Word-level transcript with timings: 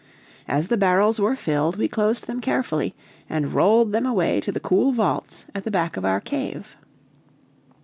As 0.47 0.69
the 0.69 0.77
barrels 0.77 1.19
were 1.19 1.35
filled, 1.35 1.75
we 1.75 1.87
closed 1.87 2.25
them 2.25 2.41
carefully, 2.41 2.95
and 3.29 3.53
rolled 3.53 3.91
them 3.91 4.07
away 4.07 4.39
to 4.41 4.51
the 4.51 4.59
cool 4.59 4.91
vaults 4.91 5.45
at 5.53 5.63
the 5.63 5.69
back 5.69 5.95
of 5.95 6.03
our 6.03 6.19
cave. 6.19 6.75